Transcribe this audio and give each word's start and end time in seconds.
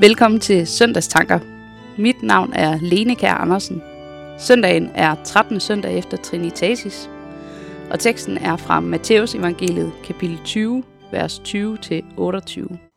Velkommen 0.00 0.40
til 0.40 0.66
Søndagstanker. 0.66 1.38
Mit 1.96 2.22
navn 2.22 2.52
er 2.52 2.78
Lene 2.80 3.14
Kær 3.14 3.34
Andersen. 3.34 3.82
Søndagen 4.38 4.90
er 4.94 5.14
13. 5.24 5.60
søndag 5.60 5.98
efter 5.98 6.16
Trinitatis, 6.16 7.10
og 7.90 8.00
teksten 8.00 8.38
er 8.38 8.56
fra 8.56 8.80
Matteus 8.80 9.34
evangeliet 9.34 9.92
kapitel 10.04 10.38
20, 10.44 10.82
vers 11.12 11.42
20-28. 11.48 12.87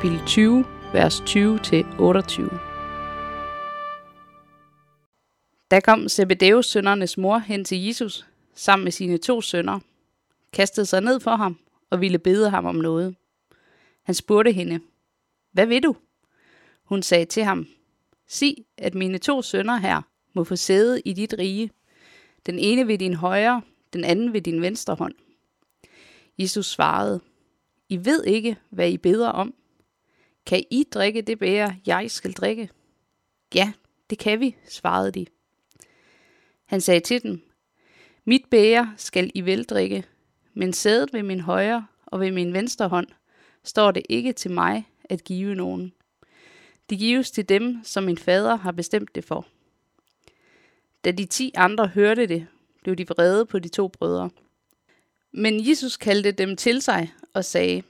Kapitel 0.00 0.26
20, 0.26 0.64
vers 0.92 1.20
20-28. 1.20 1.28
Da 5.70 5.80
kom 5.80 6.08
Zebedeus 6.08 6.66
sønnernes 6.66 7.18
mor 7.18 7.38
hen 7.38 7.64
til 7.64 7.84
Jesus 7.86 8.26
sammen 8.54 8.84
med 8.84 8.92
sine 8.92 9.18
to 9.18 9.40
sønner, 9.40 9.80
kastede 10.52 10.86
sig 10.86 11.00
ned 11.00 11.20
for 11.20 11.36
ham 11.36 11.58
og 11.90 12.00
ville 12.00 12.18
bede 12.18 12.50
ham 12.50 12.66
om 12.66 12.74
noget. 12.74 13.16
Han 14.02 14.14
spurgte 14.14 14.52
hende, 14.52 14.80
Hvad 15.52 15.66
vil 15.66 15.82
du? 15.82 15.96
Hun 16.84 17.02
sagde 17.02 17.24
til 17.24 17.44
ham, 17.44 17.66
Sig, 18.26 18.56
at 18.78 18.94
mine 18.94 19.18
to 19.18 19.42
sønner 19.42 19.76
her 19.76 20.02
må 20.34 20.44
få 20.44 20.56
sæde 20.56 21.00
i 21.00 21.12
dit 21.12 21.34
rige, 21.38 21.70
den 22.46 22.58
ene 22.58 22.86
ved 22.86 22.98
din 22.98 23.14
højre, 23.14 23.62
den 23.92 24.04
anden 24.04 24.32
ved 24.32 24.40
din 24.40 24.62
venstre 24.62 24.94
hånd. 24.94 25.14
Jesus 26.38 26.66
svarede, 26.66 27.20
I 27.88 28.04
ved 28.04 28.24
ikke, 28.24 28.56
hvad 28.70 28.90
I 28.90 28.96
beder 28.96 29.28
om. 29.28 29.54
Kan 30.46 30.64
I 30.70 30.84
drikke 30.92 31.22
det 31.22 31.38
bære, 31.38 31.76
jeg 31.86 32.10
skal 32.10 32.32
drikke? 32.32 32.70
Ja, 33.54 33.72
det 34.10 34.18
kan 34.18 34.40
vi, 34.40 34.56
svarede 34.68 35.12
de. 35.12 35.26
Han 36.64 36.80
sagde 36.80 37.00
til 37.00 37.22
dem, 37.22 37.50
Mit 38.24 38.42
bære 38.50 38.94
skal 38.96 39.30
I 39.34 39.40
vel 39.40 39.64
drikke, 39.64 40.04
men 40.54 40.72
sædet 40.72 41.12
ved 41.12 41.22
min 41.22 41.40
højre 41.40 41.86
og 42.06 42.20
ved 42.20 42.30
min 42.32 42.52
venstre 42.52 42.88
hånd 42.88 43.08
står 43.64 43.90
det 43.90 44.02
ikke 44.08 44.32
til 44.32 44.50
mig 44.50 44.88
at 45.04 45.24
give 45.24 45.54
nogen. 45.54 45.92
Det 46.90 46.98
gives 46.98 47.30
til 47.30 47.48
dem, 47.48 47.80
som 47.84 48.04
min 48.04 48.18
fader 48.18 48.56
har 48.56 48.72
bestemt 48.72 49.14
det 49.14 49.24
for. 49.24 49.46
Da 51.04 51.10
de 51.10 51.26
ti 51.26 51.52
andre 51.54 51.86
hørte 51.86 52.26
det, 52.26 52.46
blev 52.82 52.96
de 52.96 53.08
vrede 53.08 53.46
på 53.46 53.58
de 53.58 53.68
to 53.68 53.88
brødre. 53.88 54.30
Men 55.32 55.68
Jesus 55.68 55.96
kaldte 55.96 56.32
dem 56.32 56.56
til 56.56 56.82
sig 56.82 57.12
og 57.34 57.44
sagde, 57.44 57.82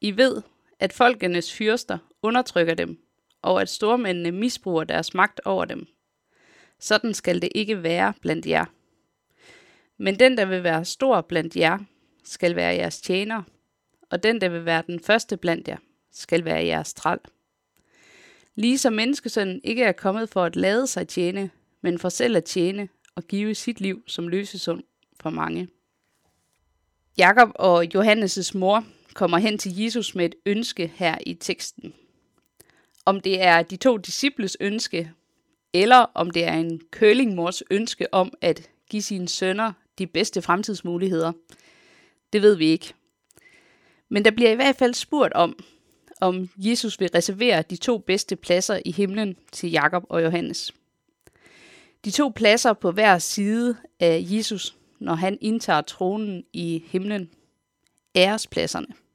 I 0.00 0.16
ved, 0.16 0.42
at 0.80 0.92
folkenes 0.92 1.54
fyrster 1.54 1.98
undertrykker 2.22 2.74
dem, 2.74 2.98
og 3.42 3.60
at 3.60 3.68
stormændene 3.68 4.32
misbruger 4.32 4.84
deres 4.84 5.14
magt 5.14 5.40
over 5.44 5.64
dem. 5.64 5.86
Sådan 6.78 7.14
skal 7.14 7.42
det 7.42 7.48
ikke 7.54 7.82
være 7.82 8.12
blandt 8.22 8.46
jer. 8.46 8.64
Men 9.98 10.18
den, 10.18 10.38
der 10.38 10.44
vil 10.44 10.62
være 10.62 10.84
stor 10.84 11.20
blandt 11.20 11.56
jer, 11.56 11.78
skal 12.24 12.56
være 12.56 12.74
jeres 12.74 13.00
tjener, 13.00 13.42
og 14.10 14.22
den, 14.22 14.40
der 14.40 14.48
vil 14.48 14.64
være 14.64 14.82
den 14.86 15.00
første 15.00 15.36
blandt 15.36 15.68
jer, 15.68 15.76
skal 16.12 16.44
være 16.44 16.66
jeres 16.66 16.94
træl. 16.94 17.18
Ligesom 18.54 18.92
menneskesønnen 18.92 19.60
ikke 19.64 19.84
er 19.84 19.92
kommet 19.92 20.28
for 20.28 20.44
at 20.44 20.56
lade 20.56 20.86
sig 20.86 21.08
tjene, 21.08 21.50
men 21.80 21.98
for 21.98 22.08
selv 22.08 22.36
at 22.36 22.44
tjene 22.44 22.88
og 23.14 23.24
give 23.24 23.54
sit 23.54 23.80
liv 23.80 24.02
som 24.06 24.28
løsesum 24.28 24.84
for 25.20 25.30
mange. 25.30 25.68
Jakob 27.18 27.50
og 27.54 27.84
Johannes' 27.94 28.58
mor 28.58 28.84
kommer 29.16 29.38
hen 29.38 29.58
til 29.58 29.78
Jesus 29.78 30.14
med 30.14 30.24
et 30.24 30.34
ønske 30.46 30.92
her 30.94 31.18
i 31.26 31.34
teksten. 31.34 31.94
Om 33.04 33.20
det 33.20 33.42
er 33.42 33.62
de 33.62 33.76
to 33.76 33.96
disciples 33.96 34.56
ønske, 34.60 35.12
eller 35.72 36.06
om 36.14 36.30
det 36.30 36.44
er 36.44 36.52
en 36.52 36.80
kølingmors 36.90 37.62
ønske 37.70 38.14
om 38.14 38.32
at 38.40 38.70
give 38.90 39.02
sine 39.02 39.28
sønner 39.28 39.72
de 39.98 40.06
bedste 40.06 40.42
fremtidsmuligheder, 40.42 41.32
det 42.32 42.42
ved 42.42 42.54
vi 42.54 42.66
ikke. 42.66 42.94
Men 44.08 44.24
der 44.24 44.30
bliver 44.30 44.50
i 44.50 44.54
hvert 44.54 44.76
fald 44.76 44.94
spurgt 44.94 45.32
om, 45.32 45.58
om 46.20 46.48
Jesus 46.56 47.00
vil 47.00 47.10
reservere 47.14 47.62
de 47.62 47.76
to 47.76 47.98
bedste 47.98 48.36
pladser 48.36 48.80
i 48.84 48.92
himlen 48.92 49.36
til 49.52 49.70
Jakob 49.70 50.04
og 50.08 50.24
Johannes. 50.24 50.74
De 52.04 52.10
to 52.10 52.28
pladser 52.28 52.72
på 52.72 52.90
hver 52.92 53.18
side 53.18 53.76
af 54.00 54.24
Jesus, 54.30 54.76
når 54.98 55.14
han 55.14 55.38
indtager 55.40 55.80
tronen 55.80 56.44
i 56.52 56.84
himlen, 56.86 57.30
ærespladserne. 58.16 59.05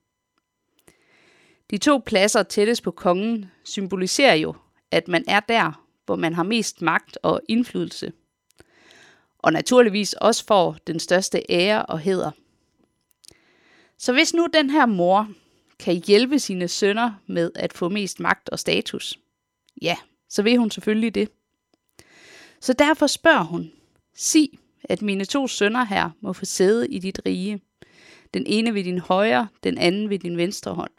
De 1.71 1.77
to 1.77 1.97
pladser 2.05 2.43
tættest 2.43 2.83
på 2.83 2.91
kongen 2.91 3.51
symboliserer 3.63 4.33
jo, 4.33 4.55
at 4.91 5.07
man 5.07 5.23
er 5.27 5.39
der, 5.39 5.85
hvor 6.05 6.15
man 6.15 6.33
har 6.33 6.43
mest 6.43 6.81
magt 6.81 7.17
og 7.23 7.41
indflydelse. 7.49 8.11
Og 9.39 9.53
naturligvis 9.53 10.13
også 10.13 10.45
får 10.45 10.77
den 10.87 10.99
største 10.99 11.41
ære 11.49 11.85
og 11.85 11.99
heder. 11.99 12.31
Så 13.97 14.13
hvis 14.13 14.33
nu 14.33 14.47
den 14.53 14.69
her 14.69 14.85
mor 14.85 15.29
kan 15.79 15.95
hjælpe 15.95 16.39
sine 16.39 16.67
sønner 16.67 17.13
med 17.27 17.51
at 17.55 17.73
få 17.73 17.89
mest 17.89 18.19
magt 18.19 18.49
og 18.49 18.59
status, 18.59 19.19
ja, 19.81 19.97
så 20.29 20.43
vil 20.43 20.57
hun 20.57 20.71
selvfølgelig 20.71 21.15
det. 21.15 21.29
Så 22.59 22.73
derfor 22.73 23.07
spørger 23.07 23.43
hun, 23.43 23.71
sig, 24.15 24.49
at 24.83 25.01
mine 25.01 25.25
to 25.25 25.47
sønner 25.47 25.83
her 25.83 26.09
må 26.21 26.33
få 26.33 26.45
sæde 26.45 26.87
i 26.87 26.99
dit 26.99 27.21
rige. 27.25 27.61
Den 28.33 28.43
ene 28.45 28.73
ved 28.73 28.83
din 28.83 28.99
højre, 28.99 29.47
den 29.63 29.77
anden 29.77 30.09
ved 30.09 30.19
din 30.19 30.37
venstre 30.37 30.73
hånd. 30.73 30.91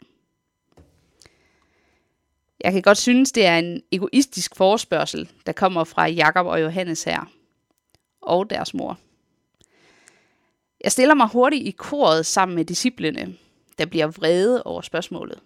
Jeg 2.63 2.71
kan 2.71 2.81
godt 2.81 2.97
synes, 2.97 3.31
det 3.31 3.45
er 3.45 3.57
en 3.57 3.81
egoistisk 3.91 4.55
forespørgsel, 4.55 5.29
der 5.45 5.51
kommer 5.51 5.83
fra 5.83 6.07
Jakob 6.07 6.45
og 6.45 6.61
Johannes 6.61 7.03
her. 7.03 7.31
Og 8.21 8.49
deres 8.49 8.73
mor. 8.73 8.99
Jeg 10.83 10.91
stiller 10.91 11.13
mig 11.13 11.27
hurtigt 11.27 11.67
i 11.67 11.71
koret 11.71 12.25
sammen 12.25 12.55
med 12.55 12.65
disciplene, 12.65 13.37
der 13.77 13.85
bliver 13.85 14.07
vrede 14.07 14.63
over 14.63 14.81
spørgsmålet. 14.81 15.39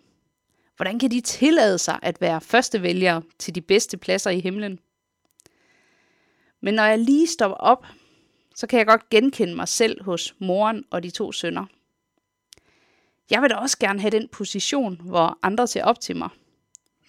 Hvordan 0.75 0.99
kan 0.99 1.11
de 1.11 1.21
tillade 1.21 1.77
sig 1.77 1.99
at 2.01 2.21
være 2.21 2.41
førstevælgere 2.41 3.21
til 3.39 3.55
de 3.55 3.61
bedste 3.61 3.97
pladser 3.97 4.29
i 4.29 4.39
himlen? 4.39 4.79
Men 6.61 6.73
når 6.73 6.83
jeg 6.83 6.99
lige 6.99 7.27
stopper 7.27 7.57
op, 7.57 7.85
så 8.55 8.67
kan 8.67 8.79
jeg 8.79 8.87
godt 8.87 9.09
genkende 9.09 9.55
mig 9.55 9.67
selv 9.67 10.03
hos 10.03 10.35
moren 10.39 10.83
og 10.89 11.03
de 11.03 11.09
to 11.09 11.31
sønner. 11.31 11.65
Jeg 13.31 13.41
vil 13.41 13.49
da 13.49 13.55
også 13.55 13.77
gerne 13.79 14.01
have 14.01 14.11
den 14.11 14.27
position, 14.27 15.01
hvor 15.03 15.39
andre 15.43 15.67
ser 15.67 15.83
op 15.83 15.99
til 15.99 16.15
mig 16.15 16.29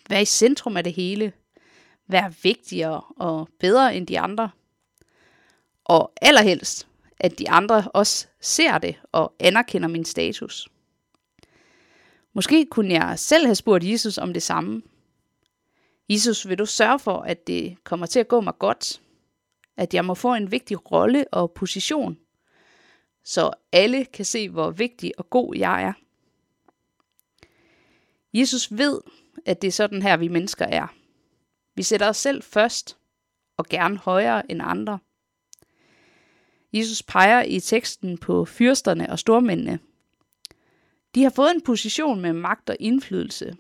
være 0.09 0.23
i 0.23 0.25
centrum 0.25 0.77
af 0.77 0.85
det 0.85 0.93
hele. 0.93 1.33
Vær 2.07 2.29
vigtigere 2.43 3.01
og 3.17 3.49
bedre 3.61 3.97
end 3.97 4.07
de 4.07 4.21
andre. 4.21 4.51
Og 5.85 6.13
allerhelst, 6.23 6.89
at 7.21 7.39
de 7.39 7.51
andre 7.51 7.91
også 7.95 8.27
ser 8.41 8.79
det 8.79 8.97
og 9.13 9.35
anerkender 9.41 9.89
min 9.89 10.05
status. 10.05 10.69
Måske 12.33 12.67
kunne 12.71 12.95
jeg 12.95 13.19
selv 13.19 13.47
have 13.47 13.55
spurgt 13.55 13.85
Jesus 13.85 14.19
om 14.19 14.33
det 14.33 14.43
samme. 14.43 14.83
Jesus, 16.09 16.49
vil 16.49 16.59
du 16.59 16.67
sørge 16.67 16.99
for, 16.99 17.21
at 17.21 17.47
det 17.47 17.85
kommer 17.85 18.07
til 18.07 18.21
at 18.21 18.29
gå 18.29 18.41
mig 18.41 18.55
godt? 18.59 19.01
At 19.77 19.95
jeg 19.95 20.05
må 20.05 20.15
få 20.15 20.35
en 20.35 20.53
vigtig 20.53 20.93
rolle 20.93 21.25
og 21.33 21.53
position, 21.53 22.19
så 23.25 23.51
alle 23.73 24.05
kan 24.05 24.25
se, 24.25 24.49
hvor 24.49 24.71
vigtig 24.71 25.13
og 25.19 25.31
god 25.31 25.55
jeg 25.57 25.83
er. 25.83 25.93
Jesus 28.35 28.79
ved, 28.79 29.01
at 29.49 29.63
det 29.63 29.69
er 29.69 29.73
sådan 29.73 30.03
her, 30.03 30.17
vi 30.17 30.29
mennesker 30.29 30.65
er. 30.65 30.87
Vi 31.75 31.83
sætter 31.83 32.09
os 32.09 32.17
selv 32.17 32.43
først, 32.43 32.99
og 33.57 33.67
gerne 33.67 33.99
højere 33.99 34.51
end 34.51 34.61
andre. 34.65 34.99
Jesus 36.73 37.03
peger 37.03 37.43
i 37.43 37.61
teksten 37.61 38.19
på 38.19 38.45
fyrsterne 38.45 39.11
og 39.11 39.19
stormændene. 39.19 39.79
De 41.15 41.23
har 41.23 41.31
fået 41.31 41.51
en 41.55 41.63
position 41.63 42.21
med 42.21 42.33
magt 42.33 42.71
og 42.71 42.77
indflydelse. 42.81 43.57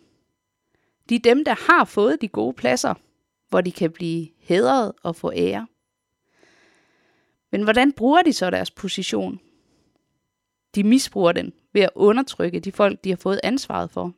De 1.08 1.14
er 1.14 1.18
dem, 1.18 1.44
der 1.44 1.72
har 1.72 1.84
fået 1.84 2.20
de 2.20 2.28
gode 2.28 2.54
pladser, 2.54 2.94
hvor 3.48 3.60
de 3.60 3.72
kan 3.72 3.90
blive 3.90 4.28
hædret 4.38 4.92
og 5.02 5.16
få 5.16 5.32
ære. 5.32 5.66
Men 7.50 7.62
hvordan 7.62 7.92
bruger 7.92 8.22
de 8.22 8.32
så 8.32 8.50
deres 8.50 8.70
position? 8.70 9.40
De 10.74 10.84
misbruger 10.84 11.32
den 11.32 11.52
ved 11.72 11.82
at 11.82 11.90
undertrykke 11.94 12.60
de 12.60 12.72
folk, 12.72 13.04
de 13.04 13.08
har 13.08 13.16
fået 13.16 13.40
ansvaret 13.42 13.90
for. 13.90 14.14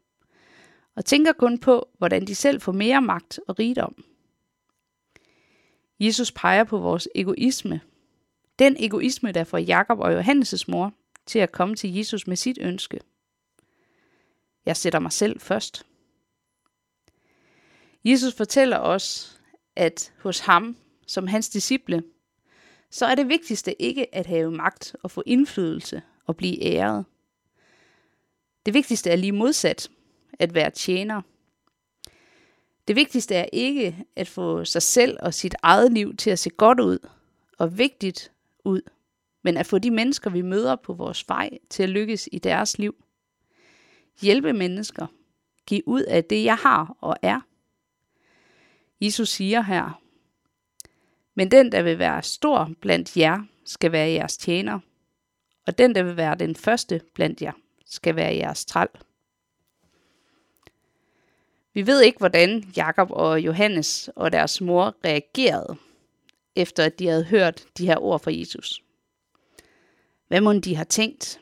Og 1.01 1.05
tænker 1.05 1.33
kun 1.33 1.59
på, 1.59 1.89
hvordan 1.99 2.27
de 2.27 2.35
selv 2.35 2.61
får 2.61 2.73
mere 2.73 3.03
magt 3.03 3.41
og 3.49 3.59
rigdom. 3.59 4.05
Jesus 6.01 6.33
peger 6.33 6.65
på 6.65 6.79
vores 6.79 7.09
egoisme. 7.15 7.81
Den 8.59 8.77
egoisme, 8.79 9.33
der 9.33 9.45
får 9.45 9.59
Jakob 9.59 9.99
og 9.99 10.21
Johannes' 10.21 10.65
mor 10.69 10.93
til 11.27 11.39
at 11.39 11.53
komme 11.53 11.77
til 11.77 11.95
Jesus 11.95 12.27
med 12.27 12.37
sit 12.37 12.59
ønske. 12.61 13.01
Jeg 14.67 14.77
sætter 14.77 14.99
mig 14.99 15.13
selv 15.13 15.41
først. 15.41 15.87
Jesus 18.05 18.35
fortæller 18.35 18.79
os, 18.79 19.39
at 19.77 20.13
hos 20.19 20.39
ham, 20.39 20.77
som 21.07 21.27
hans 21.27 21.49
disciple, 21.49 22.03
så 22.91 23.07
er 23.07 23.15
det 23.15 23.29
vigtigste 23.29 23.83
ikke 23.83 24.15
at 24.15 24.27
have 24.27 24.51
magt 24.51 24.97
og 25.03 25.11
få 25.11 25.23
indflydelse 25.27 26.03
og 26.27 26.37
blive 26.37 26.63
æret. 26.63 27.05
Det 28.67 28.75
vigtigste 28.75 29.11
er 29.11 29.17
lige 29.17 29.33
modsat, 29.33 29.91
at 30.39 30.55
være 30.55 30.71
tjener. 30.71 31.23
Det 32.89 32.97
vigtigste 32.97 33.35
er 33.35 33.47
ikke 33.53 34.05
at 34.17 34.29
få 34.29 34.65
sig 34.65 34.83
selv 34.83 35.17
og 35.21 35.35
sit 35.35 35.55
eget 35.63 35.93
liv 35.93 36.17
til 36.17 36.31
at 36.31 36.39
se 36.39 36.51
godt 36.51 36.81
ud 36.81 37.09
og 37.59 37.79
vigtigt 37.79 38.33
ud, 38.65 38.83
men 39.43 39.57
at 39.57 39.67
få 39.67 39.79
de 39.79 39.91
mennesker, 39.91 40.31
vi 40.31 40.43
møder 40.43 40.77
på 40.77 40.93
vores 40.93 41.29
vej, 41.29 41.51
til 41.71 41.83
at 41.83 41.89
lykkes 41.89 42.29
i 42.33 42.39
deres 42.39 42.79
liv. 42.79 43.05
Hjælpe 44.21 44.53
mennesker. 44.53 45.07
Giv 45.67 45.83
ud 45.87 46.03
af 46.03 46.25
det, 46.25 46.45
jeg 46.45 46.57
har 46.57 46.97
og 47.01 47.17
er. 47.23 47.41
Jesus 49.01 49.29
siger 49.29 49.61
her, 49.61 50.03
men 51.35 51.51
den, 51.51 51.73
der 51.73 51.83
vil 51.83 51.99
være 51.99 52.23
stor 52.23 52.71
blandt 52.81 53.17
jer, 53.17 53.45
skal 53.65 53.93
være 53.93 54.09
jeres 54.09 54.37
tjener, 54.37 54.81
og 55.67 55.79
den, 55.79 55.95
der 55.95 56.03
vil 56.03 56.17
være 56.17 56.35
den 56.35 56.57
første 56.57 57.01
blandt 57.15 57.43
jer, 57.43 57.53
skal 57.87 58.17
være 58.17 58.35
jeres 58.35 58.65
træl. 58.65 58.89
Vi 61.75 61.87
ved 61.87 62.03
ikke, 62.03 62.19
hvordan 62.19 62.65
Jakob 62.77 63.11
og 63.11 63.41
Johannes 63.41 64.11
og 64.17 64.33
deres 64.33 64.61
mor 64.61 64.97
reagerede, 65.05 65.77
efter 66.57 66.85
at 66.85 66.99
de 66.99 67.07
havde 67.07 67.25
hørt 67.25 67.65
de 67.79 67.87
her 67.87 67.97
ord 67.97 68.21
fra 68.21 68.33
Jesus. 68.33 68.83
Hvad 70.29 70.41
må 70.41 70.53
de 70.53 70.77
har 70.77 70.85
tænkt? 70.85 71.41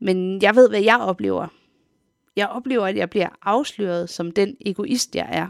Men 0.00 0.42
jeg 0.42 0.56
ved, 0.56 0.68
hvad 0.68 0.82
jeg 0.82 0.98
oplever. 1.00 1.48
Jeg 2.36 2.48
oplever, 2.48 2.86
at 2.86 2.96
jeg 2.96 3.10
bliver 3.10 3.28
afsløret 3.42 4.10
som 4.10 4.32
den 4.32 4.56
egoist, 4.60 5.16
jeg 5.16 5.28
er. 5.32 5.48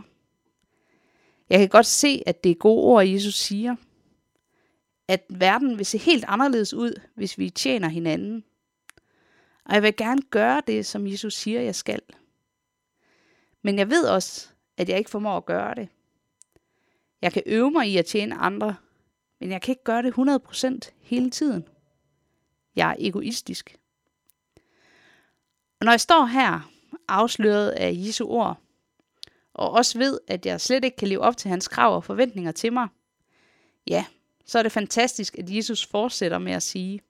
Jeg 1.50 1.58
kan 1.58 1.68
godt 1.68 1.86
se, 1.86 2.22
at 2.26 2.44
det 2.44 2.50
er 2.50 2.54
gode 2.54 2.84
ord, 2.84 3.06
Jesus 3.06 3.34
siger. 3.34 3.76
At 5.08 5.24
verden 5.28 5.78
vil 5.78 5.86
se 5.86 5.98
helt 5.98 6.24
anderledes 6.28 6.74
ud, 6.74 7.00
hvis 7.14 7.38
vi 7.38 7.50
tjener 7.50 7.88
hinanden. 7.88 8.44
Og 9.64 9.74
jeg 9.74 9.82
vil 9.82 9.96
gerne 9.96 10.22
gøre 10.22 10.62
det, 10.66 10.86
som 10.86 11.06
Jesus 11.06 11.34
siger, 11.34 11.60
jeg 11.60 11.74
skal. 11.74 12.00
Men 13.68 13.78
jeg 13.78 13.90
ved 13.90 14.04
også, 14.08 14.48
at 14.76 14.88
jeg 14.88 14.98
ikke 14.98 15.10
formår 15.10 15.36
at 15.36 15.46
gøre 15.46 15.74
det. 15.74 15.88
Jeg 17.22 17.32
kan 17.32 17.42
øve 17.46 17.70
mig 17.70 17.88
i 17.88 17.96
at 17.96 18.06
tjene 18.06 18.34
andre, 18.34 18.76
men 19.40 19.50
jeg 19.50 19.62
kan 19.62 19.72
ikke 19.72 19.84
gøre 19.84 20.02
det 20.02 20.14
100% 20.88 20.90
hele 21.00 21.30
tiden. 21.30 21.68
Jeg 22.76 22.90
er 22.90 22.96
egoistisk. 22.98 23.76
Og 25.80 25.84
når 25.84 25.92
jeg 25.92 26.00
står 26.00 26.26
her, 26.26 26.70
afsløret 27.08 27.70
af 27.70 27.92
Jesu 27.94 28.26
ord, 28.26 28.60
og 29.54 29.70
også 29.70 29.98
ved, 29.98 30.20
at 30.28 30.46
jeg 30.46 30.60
slet 30.60 30.84
ikke 30.84 30.96
kan 30.96 31.08
leve 31.08 31.20
op 31.20 31.36
til 31.36 31.48
hans 31.48 31.68
krav 31.68 31.94
og 31.94 32.04
forventninger 32.04 32.52
til 32.52 32.72
mig, 32.72 32.88
ja, 33.86 34.04
så 34.44 34.58
er 34.58 34.62
det 34.62 34.72
fantastisk, 34.72 35.38
at 35.38 35.50
Jesus 35.50 35.86
fortsætter 35.86 36.38
med 36.38 36.52
at 36.52 36.62
sige, 36.62 37.00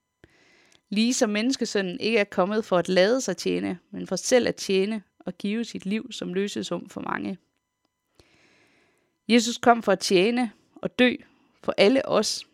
lige 0.89 1.15
som 1.15 1.31
menneskesønnen 1.31 2.01
ikke 2.01 2.19
er 2.19 2.25
kommet 2.25 2.65
for 2.65 2.79
at 2.79 2.89
lade 2.89 3.21
sig 3.21 3.37
tjene, 3.37 3.79
men 3.91 4.07
for 4.07 4.17
selv 4.17 4.49
at 4.49 4.57
tjene 4.57 5.03
og 5.29 5.39
give 5.39 5.65
sit 5.65 5.87
liv 5.87 6.13
som 6.13 6.35
løsesum 6.35 6.89
for 6.89 7.01
mange. 7.01 7.39
Jesus 9.29 9.59
kom 9.59 9.83
for 9.83 9.93
at 9.93 10.01
tjene 10.01 10.53
og 10.75 10.99
dø 10.99 11.15
for 11.63 11.75
alle 11.77 12.09
os, 12.09 12.47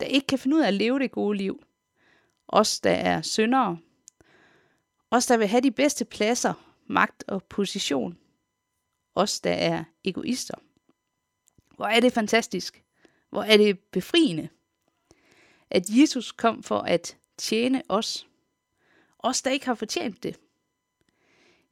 der 0.00 0.06
ikke 0.06 0.26
kan 0.26 0.38
finde 0.38 0.56
ud 0.56 0.62
af 0.62 0.66
at 0.66 0.74
leve 0.74 0.98
det 0.98 1.10
gode 1.10 1.38
liv. 1.38 1.62
Os, 2.48 2.80
der 2.80 2.90
er 2.90 3.22
syndere. 3.22 3.78
Os, 5.10 5.26
der 5.26 5.36
vil 5.36 5.46
have 5.46 5.60
de 5.60 5.70
bedste 5.70 6.04
pladser, 6.04 6.54
magt 6.86 7.24
og 7.28 7.44
position. 7.44 8.18
Os, 9.14 9.40
der 9.40 9.52
er 9.52 9.84
egoister. 10.04 10.54
Hvor 11.76 11.86
er 11.86 12.00
det 12.00 12.12
fantastisk. 12.12 12.84
Hvor 13.30 13.42
er 13.42 13.56
det 13.56 13.78
befriende. 13.78 14.48
At 15.70 15.88
Jesus 15.88 16.32
kom 16.32 16.62
for 16.62 16.78
at 16.78 17.16
tjene 17.36 17.82
os. 17.88 18.26
Os, 19.18 19.42
der 19.42 19.50
ikke 19.50 19.66
har 19.66 19.74
fortjent 19.74 20.22
det. 20.22 20.40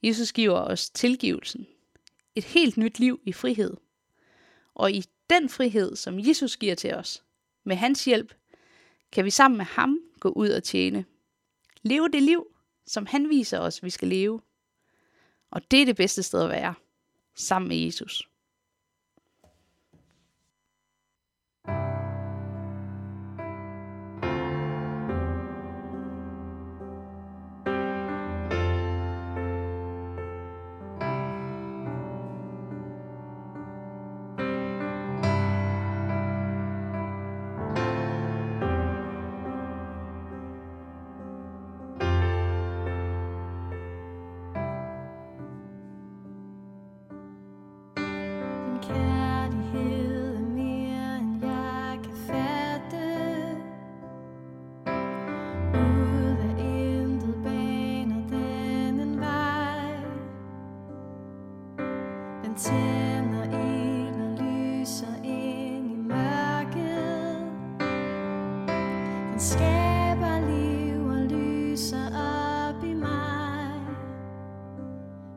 Jesus 0.02 0.32
giver 0.32 0.58
os 0.58 0.90
tilgivelsen. 0.90 1.66
Et 2.34 2.44
helt 2.44 2.76
nyt 2.76 2.98
liv 2.98 3.20
i 3.24 3.32
frihed. 3.32 3.76
Og 4.74 4.92
i 4.92 5.04
den 5.30 5.48
frihed, 5.48 5.96
som 5.96 6.18
Jesus 6.18 6.56
giver 6.56 6.74
til 6.74 6.94
os, 6.94 7.24
med 7.64 7.76
hans 7.76 8.04
hjælp, 8.04 8.34
kan 9.12 9.24
vi 9.24 9.30
sammen 9.30 9.58
med 9.58 9.64
ham 9.64 9.98
gå 10.20 10.28
ud 10.28 10.48
og 10.48 10.62
tjene. 10.62 11.04
Leve 11.82 12.08
det 12.08 12.22
liv, 12.22 12.46
som 12.86 13.06
han 13.06 13.28
viser 13.28 13.58
os, 13.58 13.82
vi 13.82 13.90
skal 13.90 14.08
leve. 14.08 14.40
Og 15.50 15.70
det 15.70 15.82
er 15.82 15.86
det 15.86 15.96
bedste 15.96 16.22
sted 16.22 16.42
at 16.42 16.50
være, 16.50 16.74
sammen 17.34 17.68
med 17.68 17.76
Jesus. 17.76 18.28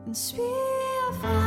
Den 0.06 0.14
spiger 0.14 1.45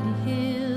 hidden 0.00 0.14
hill. 0.26 0.69